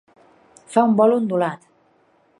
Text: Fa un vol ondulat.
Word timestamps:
Fa 0.75 0.85
un 0.91 0.97
vol 1.03 1.15
ondulat. 1.19 1.69